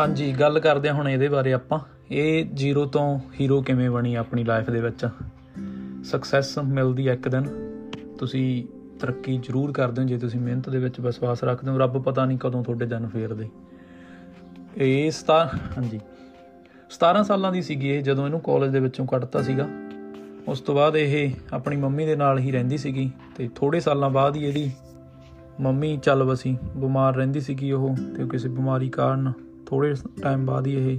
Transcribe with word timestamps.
ਹਾਂਜੀ, 0.00 0.32
ਗੱਲ 0.32 0.60
ਕਰਦੇ 0.60 0.88
ਹਾਂ 0.88 0.96
ਹੁਣ 0.96 1.08
ਇਹਦੇ 1.08 1.28
ਬਾਰੇ 1.28 1.52
ਆਪਾਂ। 1.52 1.78
ਇਹ 2.10 2.46
ਜ਼ੀਰੋ 2.54 2.86
ਤੋਂ 2.86 3.20
ਹੀਰੋ 3.40 3.62
ਕਿਵੇਂ 3.62 3.90
ਬਣੀ 3.90 4.14
ਆਪਣੀ 4.14 4.44
ਲਾਈਫ 4.44 4.70
ਦੇ 4.70 4.80
ਵਿੱਚ? 4.80 5.08
ਸਕਸੈਸ 6.04 6.58
ਮਿਲਦੀ 6.58 7.08
ਹੈ 7.08 7.12
ਇੱਕ 7.12 7.28
ਦਿਨ। 7.28 7.48
ਤੁਸੀਂ 8.18 8.64
ਤਰੱਕੀ 9.00 9.38
ਜ਼ਰੂਰ 9.38 9.72
ਕਰਦੇ 9.72 10.02
ਹੋ, 10.02 10.06
ਜੇ 10.06 10.18
ਤੁਸੀਂ 10.18 10.40
ਮਿਹਨਤ 10.40 10.70
ਦੇ 10.70 10.78
ਵਿੱਚ 10.78 11.00
ਵਿਸ਼ਵਾਸ 11.00 11.44
ਰੱਖਦੇ 11.44 11.70
ਹੋ। 11.70 11.78
ਰੱਬ 11.78 12.02
ਪਤਾ 12.02 12.24
ਨਹੀਂ 12.24 12.38
ਕਦੋਂ 12.38 12.64
ਤੁਹਾਡੇ 12.64 12.86
ਦਿਨ 12.86 13.08
ਫੇਰਦੇ 13.08 13.48
ਇਹ 14.76 15.10
ਸਤਾ, 15.10 15.50
ਹਾਂਜੀ। 15.78 16.00
17 16.90 17.22
ਸਾਲਾਂ 17.22 17.52
ਦੀ 17.52 17.62
ਸੀਗੀ 17.62 17.88
ਇਹ, 17.88 18.02
ਜਦੋਂ 18.02 18.26
ਇਹਨੂੰ 18.26 18.40
ਕਾਲਜ 18.40 18.72
ਦੇ 18.72 18.80
ਵਿੱਚੋਂ 18.80 19.06
ਕੱਢਤਾ 19.06 19.42
ਸੀਗਾ। 19.42 19.68
ਉਸ 20.48 20.60
ਤੋਂ 20.60 20.74
ਬਾਅਦ 20.74 20.96
ਇਹ 20.96 21.32
ਆਪਣੀ 21.52 21.76
ਮੰਮੀ 21.76 22.06
ਦੇ 22.06 22.16
ਨਾਲ 22.16 22.38
ਹੀ 22.38 22.50
ਰਹਿੰਦੀ 22.50 22.78
ਸੀਗੀ 22.78 23.10
ਤੇ 23.36 23.50
ਥੋੜੇ 23.54 23.80
ਸਾਲਾਂ 23.80 24.10
ਬਾਅਦ 24.10 24.36
ਹੀ 24.36 24.44
ਇਹਦੀ 24.44 24.70
ਮੰਮੀ 25.60 25.96
ਚੱਲ 25.96 26.22
ਵਸੀ। 26.22 26.58
ਬਿਮਾਰ 26.76 27.16
ਰਹਿੰਦੀ 27.16 27.40
ਸੀਗੀ 27.40 27.72
ਉਹ 27.72 27.96
ਤੇ 28.16 28.26
ਕਿਸੇ 28.26 28.48
ਬਿਮਾਰੀ 28.48 28.88
ਕਾਰਨ 28.88 29.32
ਥੋੜੇ 29.72 29.94
ਟਾਈਮ 30.22 30.44
ਬਾਅਦ 30.46 30.66
ਹੀ 30.66 30.72
ਇਹ, 30.76 30.98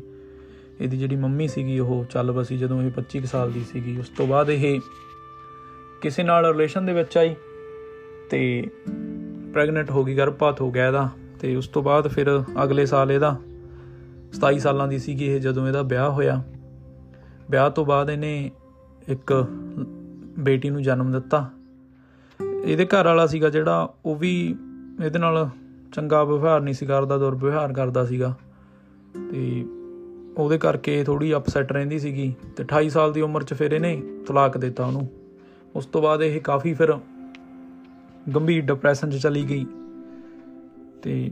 ਇਹਦੀ 0.82 0.98
ਜਿਹੜੀ 0.98 1.16
ਮੰਮੀ 1.16 1.48
ਸੀਗੀ, 1.48 1.80
ਉਹ 1.80 2.06
ਚੱਲ 2.06 2.32
ਵਸੀ 2.32 2.58
ਜਦੋਂ 2.58 2.82
ਇਹ 2.82 2.92
25 2.92 3.20
ਕੁ 3.20 3.28
ਸਾਲ 3.28 3.52
ਦੀ 3.52 3.64
ਸੀਗੀ। 3.64 3.98
ਉਸ 4.00 4.10
ਤੋਂ 4.10 4.28
ਬਾਅਦ 4.28 4.50
ਇਹ 4.50 4.80
ਕਿਸੇ 6.02 6.24
ਨਾਲ 6.24 6.46
ਰਿਲੇਸ਼ਨ 6.46 6.86
ਦੇ 6.86 6.94
ਵਿੱਚ 6.94 7.18
ਆਈ 7.18 7.36
ਤੇ 8.30 8.40
ਪ੍ਰੈਗਨੈਂਟ 9.54 9.92
ਹੋ 9.92 10.04
ਗਈ, 10.04 10.16
ਗਰਭਪਾਤ 10.16 10.62
ਹੋ 10.62 10.72
ਗਿਆ 10.72 10.88
ਇਹਦਾ 10.88 11.10
ਤੇ 11.40 11.56
ਉਸ 11.56 11.68
ਤੋਂ 11.68 11.84
ਬਾਅਦ 11.84 12.08
ਫਿਰ 12.08 12.44
ਅਗਲੇ 12.64 12.86
ਸਾਲ 12.86 13.12
ਇਹਦਾ 13.12 13.36
27 14.34 14.60
ਸਾਲਾਂ 14.60 14.88
ਦੀ 14.88 15.00
ਸੀਗੀ 15.00 15.26
ਇਹ, 15.26 15.40
ਜਦੋਂ 15.40 15.68
ਇਹਦਾ 15.68 15.82
ਵਿਆਹ 15.82 16.10
ਹੋਇਆ। 16.10 16.44
ਵਿਆਹ 17.50 17.70
ਤੋਂ 17.70 17.86
ਬਾਅਦ 17.86 18.10
ਇਹਨੇ 18.10 18.52
ਇੱਕ 19.08 19.46
ਬੇਟੀ 20.40 20.70
ਨੂੰ 20.70 20.82
ਜਨਮ 20.82 21.12
ਦਿੱਤਾ। 21.12 21.50
ਇਹਦੇ 22.66 22.86
ਘਰ 22.86 23.06
ਵਾਲਾ 23.06 23.28
ਸੀਗਾ 23.28 23.50
ਜਿਹੜਾ, 23.50 23.94
ਉਹ 24.06 24.16
ਵੀ 24.16 24.56
ਇਹਦੇ 25.06 25.20
ਨਾਲ 25.20 25.50
ਚੰਗਾ 25.94 26.24
ਵਿਵਹਾਰ 26.24 26.62
ਨਹੀਂ 26.62 26.74
ਸੀ 26.74 26.86
ਕਰਦਾ, 26.86 27.18
ਦੁਰਵਿਵਹਾਰ 27.18 27.74
ਕਰਦਾ 27.74 28.06
ਸੀਗਾ। 28.06 28.36
ਤੇ 29.32 29.66
ਉਹਦੇ 30.38 30.58
ਕਰਕੇ 30.58 31.04
ਥੋੜੀ 31.04 31.36
ਅਪਸੈਟ 31.36 31.72
ਰਹਿੰਦੀ 31.72 32.00
ਸੀਗੀ 32.00 32.34
ਤੇ 32.56 32.64
28 32.64 32.90
ਸਾਲ 32.90 33.14
ਦੀ 33.14 33.22
ਉਮਰ 33.22 33.44
'ਚ 33.44 33.54
ਫਿਰ 33.54 33.72
ਇਹਨੇ 33.72 34.02
ਤਲਾਕ 34.28 34.58
ਦਿੱਤਾ 34.58 34.86
ਉਹਨੂੰ। 34.86 35.10
ਉਸ 35.76 35.86
ਤੋਂ 35.86 36.02
ਬਾਅਦ 36.02 36.22
ਇਹ 36.22 36.42
ਕਾਫੀ 36.42 36.74
ਫਿਰ 36.74 36.94
ਗੰਭੀਰ 38.36 38.66
ਡਿਪਰੈਸ਼ਨ 38.66 39.10
'ਚ 39.10 39.18
ਚਲੀ 39.18 39.44
ਗਈ 39.50 39.66
ਤੇ 41.02 41.32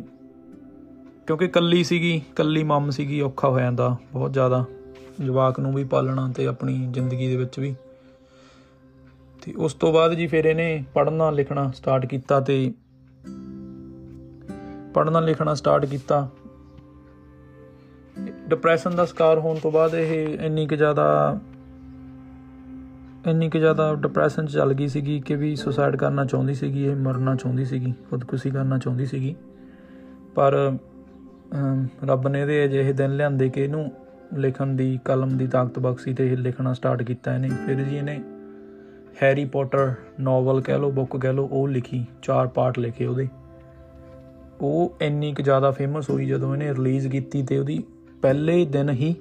ਕਿਉਂਕਿ 1.27 1.47
ਕੱਲੀ 1.47 1.83
ਸੀਗੀ 1.83 2.21
ਕੱਲੀ 2.35 2.63
ਮੰਮ 2.63 2.89
ਸੀਗੀ, 2.89 3.21
ਔਖਾ 3.21 3.49
ਹੋ 3.49 3.59
ਜਾਂਦਾ 3.59 3.97
ਬਹੁਤ 4.13 4.33
ਜ਼ਿਆਦਾ। 4.33 4.65
ਜਵਾਕ 5.25 5.59
ਨੂੰ 5.59 5.73
ਵੀ 5.73 5.83
ਪਾਲਣਾ 5.83 6.31
ਤੇ 6.35 6.47
ਆਪਣੀ 6.47 6.87
ਜ਼ਿੰਦਗੀ 6.91 7.27
ਦੇ 7.27 7.35
ਵਿੱਚ 7.35 7.59
ਵੀ। 7.59 7.75
ਤੇ 9.41 9.53
ਉਸ 9.57 9.73
ਤੋਂ 9.73 9.93
ਬਾਅਦ 9.93 10.13
ਜੀ 10.13 10.27
ਫਿਰ 10.27 10.45
ਇਹਨੇ 10.45 10.83
ਪੜ੍ਹਨਾ 10.93 11.31
ਲਿਖਣਾ 11.31 11.71
ਸਟਾਰਟ 11.71 12.05
ਕੀਤਾ 12.05 12.39
ਤੇ 12.39 12.73
ਪੜ੍ਹਨਾ 14.93 15.19
ਲਿਖਣਾ 15.19 15.53
ਸਟਾਰਟ 15.53 15.85
ਕੀਤਾ। 15.85 16.29
ਡਿਪਰੈਸ਼ਨ 18.49 18.95
ਦਾ 18.95 19.05
ਸ਼ਿਕਾਰ 19.05 19.39
ਹੋਣ 19.39 19.57
ਤੋਂ 19.57 19.71
ਬਾਅਦ 19.71 19.95
ਇਹ 19.95 20.39
ਇੰਨੀ 20.39 20.67
ਕਿ 20.67 20.77
ਜ਼ਿਆਦਾ 20.77 21.39
ਇੰਨੀ 23.27 23.49
ਕਿ 23.49 23.59
ਜ਼ਿਆਦਾ 23.59 23.95
ਡਿਪਰੈਸ਼ਨ 23.95 24.45
ਚ 24.45 24.51
ਚੱਲ 24.51 24.73
ਗਈ 24.73 24.87
ਸੀਗੀ 24.87 25.19
ਕਿ 25.19 25.35
ਵੀ 25.35 25.55
ਸੁਸਾਈਡ 25.55 25.95
ਕਰਨਾ 25.95 26.25
ਚਾਹੁੰਦੀ 26.25 26.53
ਸੀਗੀ 26.53 26.85
ਇਹ 26.85 26.95
ਮਰਨਾ 26.95 27.35
ਚਾਹੁੰਦੀ 27.35 27.65
ਸੀਗੀ 27.65 27.93
ਖੁਦਕੁਸ਼ੀ 28.09 28.49
ਕਰਨਾ 28.49 28.77
ਚਾਹੁੰਦੀ 28.77 29.05
ਸੀਗੀ। 29.05 29.35
ਪਰ 30.35 30.77
ਅਮ, 31.57 31.87
ਰੱਬ 32.05 32.27
ਨੇ 32.27 32.41
ਇਹਦੇ 32.41 32.65
ਅਜਿਹੇ 32.65 32.93
ਦਿਨ 32.93 33.15
ਲਿਆਂਦੇ 33.15 33.49
ਕਿ 33.49 33.61
ਇਹਨੂੰ 33.61 33.91
ਲਿਖਣ 34.37 34.67
ਦੀ 34.67 34.99
ਕਲਮ 35.05 35.37
ਦੀ 35.37 35.47
ਤਾਕਤ 35.47 35.79
ਬਖਸ਼ੀ 35.79 36.13
ਤੇ 36.13 36.31
ਇਹ 36.31 36.37
ਲਿਖਣਾ 36.37 36.73
ਸਟਾਰਟ 36.73 37.03
ਕੀਤਾ 37.03 37.35
ਇਹਨੇ। 37.35 37.49
ਫਿਰ 37.49 37.75
ਜੀ 37.75 37.97
ਇਹਨੇ 37.97 38.21
ਹੈਰੀ 39.23 39.45
ਪੋਟਰ 39.45 39.93
ਨੋਵਲ 40.19 40.61
ਕਹਿ 40.61 40.77
ਲਓ 40.77 40.91
ਬੁੱਕ 40.91 41.17
ਕਹਿ 41.17 41.33
ਲਓ 41.33 41.47
ਉਹ 41.47 41.67
ਲਿਖੀ 41.67 42.05
ਚਾਰ 42.21 42.47
ਪਾਰਟ 42.47 42.79
ਲਿਖੇ 42.79 43.05
ਉਹਦੇ। 43.05 43.27
ਉਹ 44.61 44.97
ਇੰਨੀ 45.01 45.33
ਕੁ 45.33 45.43
ਜ਼ਿਆਦਾ 45.43 45.71
ਫੇਮਸ 45.71 46.09
ਹੋਈ 46.09 46.25
ਜਦੋਂ 46.25 46.53
ਇਹਨੇ 46.53 46.69
ਰਿਲੀਜ਼ 46.69 47.07
ਕੀਤੀ 47.07 47.43
ਤੇ 47.43 47.59
ਉਹਦੀ 47.59 47.83
ਪਹਿਲੇ 48.21 48.65
ਦਿਨ 48.65 48.89
ਹੀ 48.89 49.15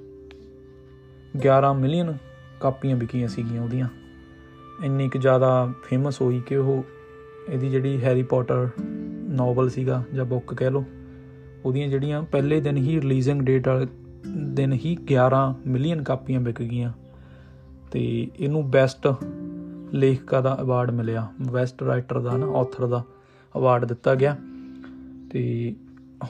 11 1.37 1.73
ਮਿਲੀਅਨ 1.73 2.17
ਕਾਪੀਆਂ 2.59 2.95
ਵਿਕੀਆਂ 2.95 3.27
ਸੀਗੀਆਂ 3.27 3.61
ਉਹਦੀਆਂ। 3.61 3.87
ਇੰਨੀ 4.83 5.09
ਕੁ 5.09 5.19
ਜ਼ਿਆਦਾ 5.19 5.73
ਫੇਮਸ 5.83 6.21
ਹੋਈ 6.21 6.41
ਕਿ 6.45 6.55
ਉਹ 6.55 6.83
ਇਹਦੀ 7.49 7.69
ਜਿਹੜੀ 7.69 8.01
ਹੈਰੀ 8.01 8.23
ਪੋਟਰ 8.23 8.69
ਨੋਵਲ 9.29 9.69
ਸੀਗਾ 9.69 10.03
ਜਾਂ 10.13 10.25
ਬੁੱਕ 10.25 10.53
ਕਹਿ 10.53 10.71
ਲਓ, 10.71 10.85
ਉਹਦੀਆਂ 11.65 11.87
ਜਿਹੜੀਆਂ 11.87 12.23
ਪਹਿਲੇ 12.23 12.61
ਦਿਨ 12.61 12.77
ਹੀ 12.77 13.01
ਰਿਲੀਜ਼ਿੰਗ 13.01 13.41
ਡੇਟ 13.41 13.67
ਵਾਲੇ 13.67 13.87
ਦਿਨ 14.37 14.73
ਹੀ 14.73 14.97
11 15.05 15.55
ਮਿਲੀਅਨ 15.67 16.03
ਕਾਪੀਆਂ 16.03 16.39
ਵਿਕ 16.39 16.61
ਗਈਆਂ। 16.61 16.93
ਤੇ 17.91 18.27
ਇਹਨੂੰ 18.39 18.71
ਬੈਸਟ 18.71 19.07
ਲੇਖਕਾ 19.93 20.41
ਦਾ 20.41 20.57
ਅਵਾਰਡ 20.61 20.91
ਮਿਲਿਆ। 20.91 21.27
ਬੈਸਟ 21.51 21.83
ਰਾਈਟਰ 21.83 22.19
ਦਾ 22.19 22.37
ਨਾ 22.37 22.45
ਆਥਰ 22.45 22.87
ਦਾ 22.87 23.03
ਅਵਾਰਡ 23.57 23.85
ਦਿੱਤਾ 23.85 24.15
ਗਿਆ। 24.15 24.37
ਤੇ 25.31 25.75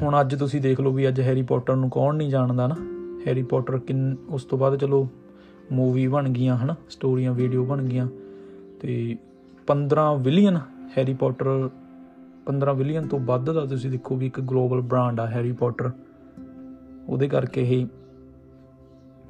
ਹੁਣ 0.01 0.21
ਅੱਜ 0.21 0.35
ਤੁਸੀਂ 0.35 0.61
ਦੇਖ 0.61 0.81
ਲਓ 0.81 0.91
ਵੀ 0.91 1.07
ਅੱਜ 1.07 1.21
ਹੈਰੀ 1.21 1.41
ਪੋਟਰ 1.41 1.75
ਨੂੰ 1.75 1.89
ਕੌਣ 1.89 2.15
ਨਹੀਂ 2.15 2.29
ਜਾਣਦਾ 2.29 2.67
ਨਾ। 2.67 2.75
ਹੈਰੀ 3.27 3.43
ਪੋਟਰ 3.43 3.79
ਕਿੰਨ 3.79 4.17
ਉਸ 4.29 4.45
ਤੋਂ 4.45 4.57
ਬਾਅਦ 4.57 4.75
ਚਲੋ 4.75 5.07
ਮੂਵੀ 5.71 6.07
ਬਣ 6.07 6.29
ਗਈਆਂ 6.29 6.57
ਹਨਾ 6.57 6.75
ਸਟੋਰੀਆਂ 6.89 7.33
ਵੀਡੀਓ 7.33 7.65
ਬਣ 7.65 7.83
ਗਈਆਂ। 7.83 8.07
ਤੇ 8.81 9.17
15 9.67 10.17
ਬਿਲੀਅਨ 10.17 10.59
ਹੈਰੀ 10.97 11.13
ਪੋਟਰ 11.13 11.69
15 12.45 12.73
ਬਿਲੀਅਨ 12.73 13.07
ਤੋਂ 13.07 13.19
ਵੱਧ 13.19 13.51
ਦਾ 13.51 13.65
ਤੁਸੀਂ 13.65 13.91
ਦੇਖੋ 13.91 14.15
ਵੀ 14.15 14.25
ਇੱਕ 14.25 14.41
ਗਲੋਬਲ 14.41 14.81
ਬ੍ਰਾਂਡ 14.81 15.19
ਆ 15.19 15.27
ਹੈਰੀ 15.27 15.51
ਪੋਟਰ 15.51 15.91
ਉਹਦੇ 17.07 17.27
ਕਰਕੇ 17.27 17.61
ਇਹ 17.61 17.87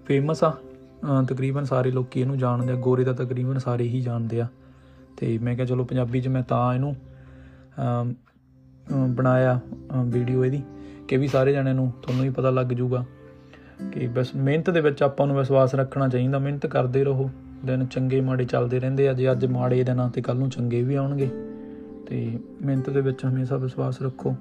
ਫੇਮਸ 0.06 0.44
ਆ। 0.44 0.50
ਅਹ 0.50 1.26
ਤਕਰੀਬਨ 1.26 1.64
ਸਾਰੇ 1.64 1.92
ਲੋਕੀ 1.92 2.22
ਇਹਨੂੰ 2.22 2.38
ਜਾਣਦੇ 2.38 2.74
ਆ। 2.74 2.76
ਗੋਰੇ 2.76 3.04
ਤਾਂ 3.04 3.14
ਤਕਰੀਬਨ 3.14 3.58
ਸਾਰੇ 3.58 3.84
ਹੀ 3.84 4.02
ਜਾਣਦੇ 4.02 4.42
ਆ। 4.42 4.48
ਤੇ 5.18 5.38
ਮੈਂ 5.38 5.56
ਕਿਹਾ 5.56 5.66
ਚਲੋ 5.66 5.84
ਪੰਜਾਬੀ 5.84 6.22
'ਚ 6.22 6.28
ਮੈਂ 6.28 6.44
ਤਾਂ 6.44 6.74
ਇਹਨੂੰ 6.74 6.92
ਅਮ, 6.92 8.02
ਅਮ, 8.02 8.14
ਬਣਾਇਆ 8.88 9.60
ਵੀਡੀਓ 10.06 10.44
ਇਹਦੀ, 10.46 10.62
ਕਿ 11.08 11.18
ਵੀ 11.18 11.28
ਸਾਰੇ 11.28 11.54
ਜਣਿਆਂ 11.54 11.76
ਨੂੰ 11.76 11.92
ਤੁਹਾਨੂੰ 12.02 12.24
ਵੀ 12.24 12.30
ਪਤਾ 12.30 12.50
ਲੱਗ 12.50 12.68
ਜਾਊਗਾ 12.68 13.04
ਕਿ 13.92 14.08
ਬਸ 14.08 14.36
ਮਿਹਨਤ 14.36 14.70
ਦੇ 14.70 14.82
ਵਿੱਚ 14.82 15.04
ਆਪਾਂ 15.04 15.28
ਨੂੰ 15.28 15.38
ਵਿਸ਼ਵਾਸ 15.38 15.76
ਰੱਖਣਾ 15.76 16.08
ਚਾਹੀਦਾ, 16.08 16.40
ਮਿਹਨਤ 16.40 16.68
ਕਰਦੇ 16.68 17.04
ਰਹੋ, 17.04 17.30
ਦਿਨ 17.66 17.86
ਚੰਗੇ 17.86 18.22
ਮਾੜੇ 18.22 18.46
ਚੱਲਦੇ 18.46 18.80
ਰਹਿੰਦੇ 18.80 19.08
ਆ, 19.08 19.14
ਜੇ 19.14 19.32
ਅੱਜ 19.32 19.46
ਮਾੜੇ 19.46 19.84
ਦਿਨਾਂ 19.84 20.10
ਤੇ 20.10 20.22
ਕੱਲ 20.22 20.38
ਨੂੰ 20.38 20.50
ਚੰਗੇ 20.50 20.82
ਵੀ 20.84 20.96
ਆਉਣਗੇ, 20.96 21.30
ਤੇ 22.08 22.40
ਮਿਹਨਤ 22.62 22.90
ਦੇ 22.90 23.02
ਵਿੱਚ 23.02 23.26
ਹਮੇਸ਼ਾ 23.26 23.58
ਵਿਸ਼ਵਾਸ 23.58 24.02
ਰੱਖੋ, 24.02 24.36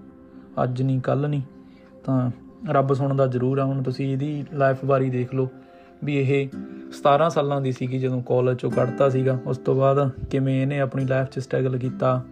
ਅੱਜ 0.63 0.83
ਨਹੀਂ 0.83 1.01
ਕੱਲ 1.01 1.29
ਨਹੀਂ 1.29 1.43
ਤਾਂ 2.05 2.31
ਰੱਬ 2.71 2.93
ਸੁਣਦਾ 2.95 3.27
ਜ਼ਰੂਰ 3.27 3.59
ਆ, 3.59 3.65
ਹੁਣ 3.65 3.83
ਤੁਸੀਂ 3.83 4.13
ਇਹਦੀ 4.13 4.45
ਲਾਈਫ 4.55 4.85
ਬਾਰੇ 4.85 5.09
ਦੇਖ 5.11 5.35
ਲਓ, 5.35 5.49
ਵੀ 6.05 6.17
ਇਹ 6.17 6.49
17 6.93 7.29
ਸਾਲਾਂ 7.31 7.61
ਦੀ 7.61 7.73
ਸੀਗੀ 7.73 7.99
ਜਦੋਂ 7.99 8.23
ਕਾਲਜ 8.23 8.59
ਚੋਂ 8.59 8.71
ਕੱਢਤਾ 8.71 9.09
ਸੀਗਾ, 9.09 9.39
ਉਸ 9.47 9.59
ਤੋਂ 9.59 9.75
ਬਾਅਦ 9.75 10.11
ਕਿਵੇਂ 10.31 10.61
ਇਹਨੇ 10.63 10.81
ਆਪਣੀ 10.81 11.05
ਲਾਈਫ 11.05 11.29
'ਚ 11.29 11.39
ਸਟਰਗਲ 11.39 11.79
ਕੀਤਾ 11.79 12.23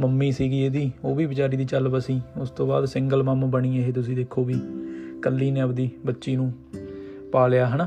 ਮੰਮੀ 0.00 0.32
ਸੀਗੀ 0.32 0.64
ਇਹਦੀ, 0.64 0.92
ਉਹ 1.04 1.16
ਵੀ 1.16 1.26
ਵਿਚਾਰੀ 1.26 1.56
ਦੀ 1.56 1.64
ਚੱਲ 1.64 1.88
ਬਸੀ। 1.88 2.20
ਉਸ 2.40 2.50
ਤੋਂ 2.50 2.66
ਬਾਅਦ 2.66 2.84
ਸਿੰਗਲ 2.84 3.22
ਮੰਮ 3.22 3.50
ਬਣੀ 3.50 3.78
ਇਹ, 3.78 3.92
ਤੁਸੀਂ 3.92 4.16
ਦੇਖੋ 4.16 4.44
ਵੀ। 4.44 4.54
ਕੱਲੀ 5.22 5.50
ਨੇ 5.50 5.60
ਆਪਦੀ 5.60 5.90
ਬੱਚੀ 6.06 6.36
ਨੂੰ 6.36 6.52
ਪਾਲਿਆ 7.32 7.68
ਹਨਾ? 7.68 7.86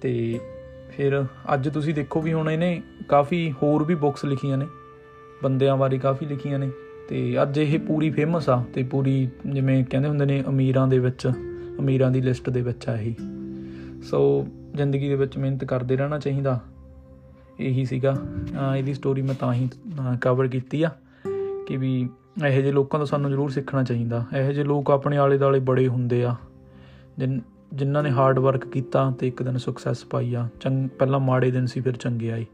ਤੇ 0.00 0.40
ਫਿਰ 0.90 1.24
ਅੱਜ 1.54 1.68
ਤੁਸੀਂ 1.68 1.94
ਦੇਖੋ 1.94 2.20
ਵੀ 2.20 2.32
ਹੁਣ 2.32 2.50
ਇਹਨੇ 2.50 2.82
ਕਾਫੀ 3.08 3.54
ਹੋਰ 3.62 3.84
ਵੀ 3.84 3.94
ਬੁੱਕਸ 3.94 4.24
ਲਿਖੀਆਂ 4.24 4.58
ਨੇ। 4.58 4.66
ਬੰਦਿਆਂ 5.42 5.76
ਬਾਰੇ 5.76 5.98
ਕਾਫੀ 5.98 6.26
ਲਿਖੀਆਂ 6.26 6.58
ਨੇ। 6.58 6.70
ਤੇ 7.08 7.42
ਅੱਜ 7.42 7.58
ਇਹ 7.58 7.78
ਪੂਰੀ 7.78 8.10
ਫੇਮਸ 8.10 8.48
ਆ 8.48 8.64
ਤੇ 8.74 8.82
ਪੂਰੀ 8.82 9.28
ਜਿਵੇਂ 9.46 9.84
ਕਹਿੰਦੇ 9.84 10.08
ਹੁੰਦੇ 10.08 10.24
ਨੇ 10.24 10.44
ਅਮੀਰਾਂ 10.48 10.88
ਦੇ 10.88 10.98
ਵਿੱਚ, 10.98 11.32
ਅਮੀਰਾਂ 11.80 12.10
ਦੀ 12.10 12.20
ਲਿਸਟ 12.20 12.50
ਦੇ 12.50 12.62
ਵਿੱਚ 12.62 12.88
ਆ 12.88 12.96
ਇਹ। 12.96 13.14
ਸੋ 14.02 14.46
ਜ਼ਿੰਦਗੀ 14.74 15.08
ਦੇ 15.08 15.14
ਵਿੱਚ 15.14 15.38
ਮਿਹਨਤ 15.38 15.64
ਕਰਦੇ 15.64 15.96
ਰਹਿਣਾ 15.96 16.18
ਚਾਹੀਦਾ। 16.18 16.60
ਇਹੀ 17.60 17.84
ਸੀਗਾ। 17.84 18.14
ਅਹ 18.14 18.76
ਇਹਦੀ 18.76 18.94
ਸਟੋਰੀ 18.94 19.22
ਮੈਂ 19.22 19.34
ਤਾਂ 19.34 19.54
ਹੀ 19.54 19.68
ਕਵਰ 20.20 20.48
ਕੀਤੀ 20.48 20.82
ਆ। 20.82 20.90
ਕਿ 21.66 21.76
ਵੀ 21.76 22.00
ਇਹੋ 22.46 22.60
ਜਿਹੇ 22.60 22.72
ਲੋਕਾਂ 22.72 22.98
ਤੋਂ 23.00 23.06
ਸਾਨੂੰ 23.06 23.30
ਜ਼ਰੂਰ 23.30 23.50
ਸਿੱਖਣਾ 23.50 23.82
ਚਾਹੀਦਾ। 23.82 24.24
ਇਹੋ 24.36 24.52
ਜਿਹੇ 24.52 24.64
ਲੋਕ 24.64 24.90
ਆਪਣੇ 24.90 25.16
ਆਲੇ 25.16 25.38
ਦਾਲੇ 25.38 25.60
ਬੜੇ 25.60 25.86
ਹੁੰਦੇ 25.88 26.24
ਆ, 26.24 26.34
ਜਿਨ, 27.18 27.40
ਜਿਨ੍ਹਾਂ 27.72 28.02
ਨੇ 28.02 28.10
ਹਾਰਡ 28.10 28.38
ਵਰਕ 28.38 28.66
ਕੀਤਾ 28.66 29.10
ਤੇ 29.10 29.28
ਇੱਕ 29.28 29.42
ਦਿਨ 29.42 29.56
ਸਕਸੈਸ 29.56 30.04
ਪਾਈ 30.04 30.34
ਆ। 30.34 30.48
ਚੰਗ, 30.60 30.88
ਪਹਿਲਾਂ 30.88 31.20
ਮਾੜੇ 31.20 31.50
ਦਿਨ 31.50 31.66
ਸੀ, 31.66 31.80
ਫਿਰ 31.80 31.96
ਚੰਗੇ 31.96 32.30
ਆਏ। 32.32 32.46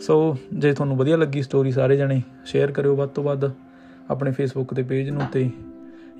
ਸੋ 0.00 0.36
ਜੇ 0.52 0.72
ਤੁਹਾਨੂੰ 0.72 0.96
ਵਧੀਆ 0.96 1.16
ਲੱਗੀ 1.16 1.42
ਸਟੋਰੀ 1.42 1.72
ਸਾਰੇ 1.72 1.96
ਜਣੇ 1.96 2.22
ਸ਼ੇਅਰ 2.46 2.72
ਕਰਿਓ 2.72 2.96
ਵੱਧ 2.96 3.10
ਤੋਂ 3.10 3.24
ਵੱਧ 3.24 3.44
ਆਪਣੇ 4.10 4.30
ਫੇਸਬੁੱਕ 4.30 4.74
ਦੇ 4.74 4.82
ਪੇਜ 4.82 5.10
ਨੂੰ 5.10 5.22
ਤੇ 5.32 5.50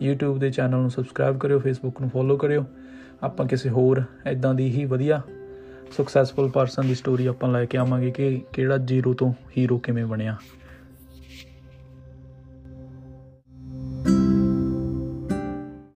YouTube 0.06 0.38
ਦੇ 0.38 0.50
ਚੈਨਲ 0.50 0.80
ਨੂੰ 0.80 0.90
ਸਬਸਕ੍ਰਾਈਬ 0.90 1.38
ਕਰਿਓ 1.38 1.58
ਫੇਸਬੁੱਕ 1.58 2.00
ਨੂੰ 2.00 2.10
ਫੋਲੋ 2.10 2.36
ਕਰਿਓ। 2.36 2.64
ਆਪਾਂ 3.22 3.46
ਕਿਸੇ 3.46 3.68
ਹੋਰ 3.68 4.02
ਐਦਾਂ 4.26 4.54
ਦੀ 4.54 4.70
ਹੀ 4.70 4.84
ਵਧੀਆ 4.84 5.20
ਸਕਸੈਸਫੁਲ 5.96 6.50
ਪਰਸਨ 6.50 6.86
ਦੀ 6.86 6.94
ਸਟੋਰੀ 6.94 7.26
ਆਪਾਂ 7.26 7.48
ਲੈ 7.48 7.64
ਕੇ 7.64 7.78
ਆਵਾਂਗੇ 7.78 8.10
ਕਿ 8.10 8.42
ਕਿਹੜਾ 8.52 8.76
ਜ਼ੀਰੋ 8.78 9.12
ਤੋਂ 9.14 9.32
ਹੀਰੋ 9.58 9.78
ਕਿਵੇਂ 9.78 10.06
ਬਣਿਆ। 10.06 10.36